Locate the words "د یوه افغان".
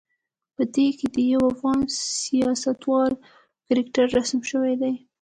1.15-1.79